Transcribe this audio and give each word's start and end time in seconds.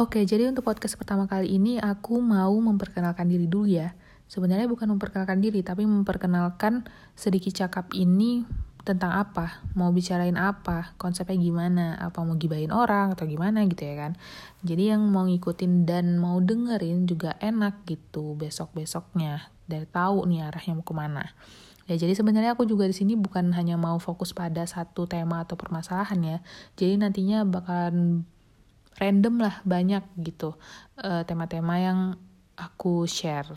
Oke, 0.00 0.24
jadi 0.24 0.48
untuk 0.48 0.64
podcast 0.64 0.96
pertama 0.96 1.28
kali 1.28 1.60
ini 1.60 1.76
aku 1.76 2.24
mau 2.24 2.56
memperkenalkan 2.56 3.28
diri 3.28 3.44
dulu 3.44 3.68
ya. 3.68 3.92
Sebenarnya 4.32 4.64
bukan 4.64 4.96
memperkenalkan 4.96 5.44
diri, 5.44 5.60
tapi 5.60 5.84
memperkenalkan 5.84 6.88
sedikit 7.12 7.52
cakap 7.52 7.92
ini 7.92 8.48
tentang 8.80 9.12
apa, 9.12 9.60
mau 9.76 9.92
bicarain 9.92 10.40
apa, 10.40 10.96
konsepnya 10.96 11.36
gimana, 11.36 12.00
apa 12.00 12.16
mau 12.24 12.32
gibain 12.40 12.72
orang 12.72 13.12
atau 13.12 13.28
gimana 13.28 13.60
gitu 13.68 13.84
ya 13.84 14.08
kan. 14.08 14.12
Jadi 14.64 14.88
yang 14.88 15.04
mau 15.04 15.28
ngikutin 15.28 15.84
dan 15.84 16.16
mau 16.16 16.40
dengerin 16.40 17.04
juga 17.04 17.36
enak 17.36 17.84
gitu 17.84 18.40
besok-besoknya. 18.40 19.52
Dari 19.68 19.84
tahu 19.84 20.24
nih 20.24 20.48
arahnya 20.48 20.80
mau 20.80 20.86
ke 20.88 20.96
mana. 20.96 21.28
Ya 21.84 22.00
jadi 22.00 22.16
sebenarnya 22.16 22.56
aku 22.56 22.64
juga 22.64 22.88
di 22.88 22.96
sini 22.96 23.20
bukan 23.20 23.52
hanya 23.52 23.76
mau 23.76 24.00
fokus 24.00 24.32
pada 24.32 24.64
satu 24.64 25.04
tema 25.04 25.44
atau 25.44 25.60
permasalahan 25.60 26.20
ya. 26.24 26.38
Jadi 26.80 26.96
nantinya 26.96 27.44
bakalan 27.44 28.24
random 29.00 29.40
lah 29.40 29.64
banyak 29.64 30.04
gitu 30.20 30.54
tema 31.00 31.24
tema-tema 31.24 31.74
yang 31.80 31.98
aku 32.60 33.08
share. 33.08 33.48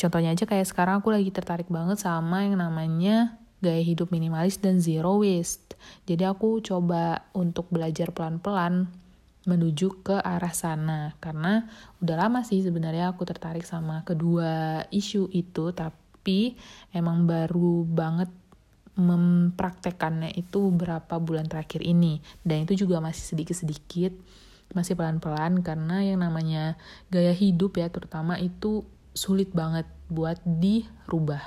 Contohnya 0.00 0.32
aja 0.32 0.48
kayak 0.48 0.64
sekarang 0.64 1.04
aku 1.04 1.12
lagi 1.12 1.28
tertarik 1.28 1.68
banget 1.68 2.00
sama 2.00 2.48
yang 2.48 2.56
namanya 2.56 3.36
gaya 3.60 3.84
hidup 3.84 4.08
minimalis 4.08 4.56
dan 4.56 4.80
zero 4.80 5.20
waste. 5.20 5.76
Jadi 6.08 6.24
aku 6.24 6.64
coba 6.64 7.28
untuk 7.36 7.68
belajar 7.68 8.12
pelan-pelan 8.12 8.88
menuju 9.46 10.02
ke 10.02 10.16
arah 10.18 10.50
sana 10.50 11.14
karena 11.22 11.70
udah 12.02 12.16
lama 12.18 12.42
sih 12.42 12.66
sebenarnya 12.66 13.14
aku 13.14 13.22
tertarik 13.22 13.62
sama 13.62 14.02
kedua 14.02 14.82
isu 14.90 15.30
itu 15.30 15.70
tapi 15.70 16.58
emang 16.90 17.30
baru 17.30 17.86
banget 17.86 18.26
mempraktekannya 18.96 20.32
itu 20.34 20.72
beberapa 20.72 21.20
bulan 21.20 21.46
terakhir 21.46 21.84
ini. 21.84 22.18
Dan 22.42 22.64
itu 22.64 22.84
juga 22.86 22.98
masih 22.98 23.36
sedikit-sedikit 23.36 24.12
masih 24.74 24.98
pelan-pelan 24.98 25.62
karena 25.62 26.02
yang 26.02 26.26
namanya 26.26 26.74
gaya 27.06 27.30
hidup 27.30 27.78
ya 27.78 27.86
terutama 27.86 28.34
itu 28.42 28.82
sulit 29.14 29.54
banget 29.54 29.86
buat 30.10 30.42
dirubah 30.42 31.42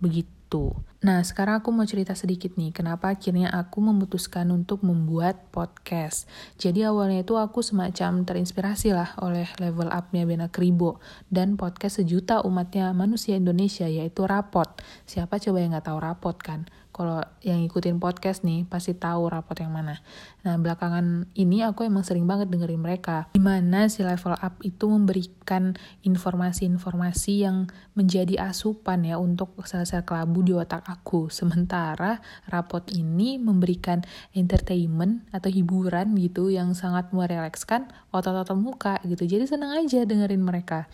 begitu. 0.00 0.74
Nah, 0.98 1.22
sekarang 1.22 1.62
aku 1.62 1.70
mau 1.70 1.86
cerita 1.86 2.18
sedikit 2.18 2.58
nih, 2.58 2.74
kenapa 2.74 3.14
akhirnya 3.14 3.54
aku 3.54 3.78
memutuskan 3.78 4.50
untuk 4.50 4.82
membuat 4.82 5.46
podcast. 5.54 6.26
Jadi 6.58 6.82
awalnya 6.82 7.22
itu 7.22 7.38
aku 7.38 7.62
semacam 7.62 8.26
terinspirasi 8.26 8.90
lah 8.90 9.14
oleh 9.22 9.46
level 9.62 9.86
up-nya 9.94 10.26
Bena 10.26 10.50
Kribo 10.50 10.98
dan 11.30 11.54
podcast 11.54 12.02
sejuta 12.02 12.42
umatnya 12.42 12.90
manusia 12.90 13.38
Indonesia 13.38 13.86
yaitu 13.86 14.26
Rapot. 14.26 14.66
Siapa 15.06 15.38
coba 15.38 15.62
yang 15.62 15.76
nggak 15.76 15.86
tahu 15.86 15.98
Rapot 16.02 16.36
kan? 16.42 16.66
Kalau 16.98 17.22
yang 17.46 17.62
ikutin 17.62 18.02
podcast 18.02 18.42
nih 18.42 18.66
pasti 18.66 18.90
tahu 18.90 19.30
rapot 19.30 19.54
yang 19.54 19.70
mana. 19.70 20.02
Nah 20.42 20.58
belakangan 20.58 21.30
ini 21.38 21.62
aku 21.62 21.86
emang 21.86 22.02
sering 22.02 22.26
banget 22.26 22.50
dengerin 22.50 22.82
mereka. 22.82 23.30
Di 23.30 23.38
mana 23.38 23.86
si 23.86 24.02
level 24.02 24.34
up 24.34 24.58
itu 24.66 24.90
memberikan 24.90 25.78
informasi-informasi 26.02 27.46
yang 27.46 27.70
menjadi 27.94 28.50
asupan 28.50 29.06
ya 29.06 29.14
untuk 29.22 29.54
sel-sel 29.62 30.02
kelabu 30.02 30.42
di 30.42 30.58
otak 30.58 30.82
aku. 30.90 31.30
Sementara 31.30 32.18
rapot 32.50 32.82
ini 32.90 33.38
memberikan 33.38 34.02
entertainment 34.34 35.22
atau 35.30 35.54
hiburan 35.54 36.18
gitu 36.18 36.50
yang 36.50 36.74
sangat 36.74 37.14
merelekskan 37.14 37.86
otot-otot 38.10 38.58
muka 38.58 38.98
gitu. 39.06 39.22
Jadi 39.22 39.46
senang 39.46 39.78
aja 39.78 40.02
dengerin 40.02 40.42
mereka. 40.42 40.90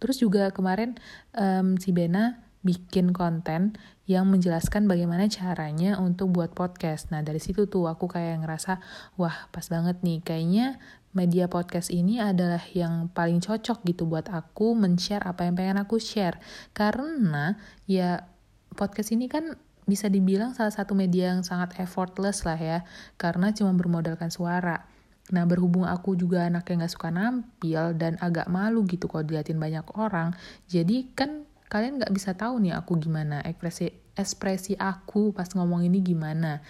Terus 0.00 0.24
juga 0.24 0.48
kemarin 0.56 0.96
um, 1.36 1.76
si 1.76 1.92
Bena 1.92 2.40
bikin 2.64 3.12
konten 3.12 3.76
yang 4.08 4.24
menjelaskan 4.28 4.88
bagaimana 4.88 5.28
caranya 5.28 6.00
untuk 6.00 6.32
buat 6.32 6.56
podcast. 6.56 7.12
Nah, 7.12 7.20
dari 7.20 7.38
situ 7.38 7.68
tuh 7.68 7.86
aku 7.86 8.08
kayak 8.08 8.40
ngerasa, 8.40 8.80
wah 9.20 9.48
pas 9.52 9.68
banget 9.68 10.00
nih, 10.00 10.24
kayaknya 10.24 10.80
media 11.14 11.46
podcast 11.46 11.92
ini 11.92 12.18
adalah 12.18 12.60
yang 12.74 13.12
paling 13.12 13.38
cocok 13.38 13.84
gitu 13.86 14.08
buat 14.08 14.26
aku 14.32 14.74
men-share 14.74 15.22
apa 15.22 15.46
yang 15.46 15.54
pengen 15.54 15.78
aku 15.78 16.00
share. 16.00 16.40
Karena 16.74 17.54
ya 17.84 18.26
podcast 18.74 19.14
ini 19.14 19.30
kan 19.30 19.54
bisa 19.84 20.08
dibilang 20.08 20.56
salah 20.56 20.72
satu 20.72 20.96
media 20.96 21.36
yang 21.36 21.44
sangat 21.44 21.76
effortless 21.76 22.48
lah 22.48 22.56
ya, 22.56 22.78
karena 23.20 23.52
cuma 23.52 23.76
bermodalkan 23.76 24.32
suara. 24.32 24.88
Nah 25.32 25.44
berhubung 25.48 25.88
aku 25.88 26.16
juga 26.16 26.44
anak 26.44 26.68
yang 26.68 26.84
gak 26.84 26.92
suka 26.92 27.08
nampil 27.08 27.96
dan 27.96 28.20
agak 28.20 28.44
malu 28.48 28.84
gitu 28.84 29.08
kalau 29.08 29.24
diliatin 29.24 29.56
banyak 29.56 29.84
orang, 29.96 30.32
jadi 30.68 31.08
kan 31.16 31.43
kalian 31.68 32.00
nggak 32.00 32.12
bisa 32.14 32.36
tahu 32.36 32.60
nih 32.60 32.76
aku 32.76 33.00
gimana 33.00 33.40
ekspresi 33.42 33.90
ekspresi 34.14 34.72
aku 34.78 35.34
pas 35.34 35.50
ngomong 35.52 35.82
ini 35.86 35.98
gimana 36.04 36.62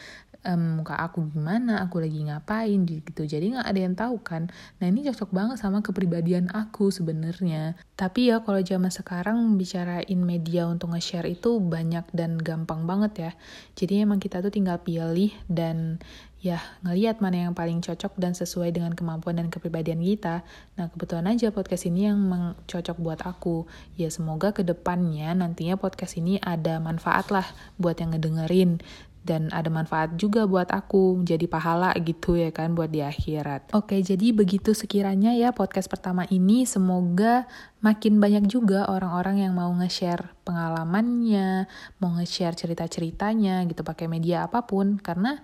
um, 0.45 0.81
muka 0.81 0.95
aku 1.01 1.27
gimana 1.33 1.83
aku 1.83 2.05
lagi 2.05 2.21
ngapain 2.25 2.85
gitu. 2.87 3.25
Jadi 3.25 3.57
nggak 3.57 3.67
ada 3.67 3.81
yang 3.81 3.95
tahu 3.97 4.17
kan. 4.21 4.53
Nah 4.79 4.87
ini 4.87 5.03
cocok 5.09 5.33
banget 5.33 5.57
sama 5.59 5.81
kepribadian 5.81 6.53
aku 6.53 6.93
sebenarnya. 6.93 7.75
Tapi 7.97 8.31
ya 8.31 8.45
kalau 8.45 8.61
zaman 8.61 8.93
sekarang 8.93 9.57
bicarain 9.57 10.21
media 10.21 10.69
untuk 10.69 10.93
nge-share 10.93 11.27
itu 11.27 11.59
banyak 11.59 12.05
dan 12.13 12.37
gampang 12.39 12.85
banget 12.85 13.13
ya. 13.17 13.33
Jadi 13.75 14.05
emang 14.05 14.21
kita 14.21 14.45
tuh 14.45 14.53
tinggal 14.53 14.79
pilih 14.85 15.33
dan 15.49 15.99
ya 16.45 16.61
ngeliat 16.85 17.25
mana 17.25 17.49
yang 17.49 17.57
paling 17.57 17.81
cocok 17.81 18.21
dan 18.21 18.37
sesuai 18.37 18.69
dengan 18.69 18.93
kemampuan 18.93 19.41
dan 19.41 19.49
kepribadian 19.49 20.05
kita. 20.05 20.45
Nah 20.77 20.93
kebetulan 20.93 21.33
aja 21.33 21.49
podcast 21.49 21.89
ini 21.89 22.05
yang 22.05 22.21
cocok 22.69 23.01
buat 23.01 23.25
aku. 23.25 23.65
Ya 23.97 24.13
semoga 24.13 24.53
ke 24.53 24.61
depannya 24.61 25.33
nantinya 25.33 25.81
podcast 25.81 26.21
ini 26.21 26.37
ada 26.45 26.85
manfaat 26.85 27.33
lah 27.33 27.49
buat 27.81 27.97
yang 27.97 28.13
ngedengerin 28.13 28.85
dan 29.25 29.49
ada 29.51 29.73
manfaat 29.73 30.21
juga 30.21 30.45
buat 30.45 30.69
aku 30.69 31.25
jadi 31.25 31.49
pahala 31.49 31.97
gitu 31.97 32.37
ya 32.37 32.53
kan 32.53 32.77
buat 32.77 32.93
di 32.93 33.01
akhirat. 33.01 33.73
Oke, 33.73 33.99
jadi 34.05 34.37
begitu 34.37 34.77
sekiranya 34.77 35.33
ya 35.33 35.51
podcast 35.57 35.89
pertama 35.89 36.29
ini 36.29 36.69
semoga 36.69 37.49
makin 37.81 38.21
banyak 38.21 38.45
juga 38.47 38.85
orang-orang 38.93 39.49
yang 39.49 39.57
mau 39.57 39.73
nge-share 39.73 40.37
pengalamannya, 40.45 41.65
mau 42.05 42.13
nge-share 42.21 42.53
cerita-ceritanya 42.53 43.65
gitu 43.65 43.81
pakai 43.81 44.07
media 44.13 44.45
apa 44.45 44.69
pun 44.69 45.01
karena 45.01 45.41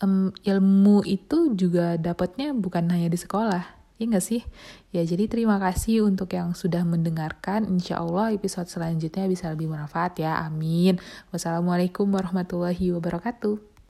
um, 0.00 0.32
ilmu 0.44 1.04
itu 1.04 1.52
juga 1.52 2.00
dapatnya 2.00 2.56
bukan 2.56 2.88
hanya 2.88 3.12
di 3.12 3.20
sekolah, 3.20 3.79
ya 4.00 4.08
nggak 4.08 4.24
sih? 4.24 4.40
Ya 4.96 5.04
jadi 5.04 5.28
terima 5.28 5.60
kasih 5.60 6.08
untuk 6.08 6.32
yang 6.32 6.56
sudah 6.56 6.80
mendengarkan. 6.88 7.68
Insya 7.68 8.00
Allah 8.00 8.32
episode 8.32 8.66
selanjutnya 8.66 9.28
bisa 9.28 9.52
lebih 9.52 9.68
bermanfaat 9.68 10.16
ya. 10.24 10.40
Amin. 10.40 10.96
Wassalamualaikum 11.28 12.08
warahmatullahi 12.08 12.96
wabarakatuh. 12.96 13.69